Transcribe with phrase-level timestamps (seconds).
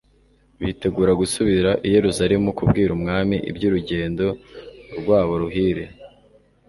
[0.63, 4.25] bitegura gusubira i Yerusalemu kubwira umwami iby'urugendo
[4.99, 5.85] rwa bo ruhire.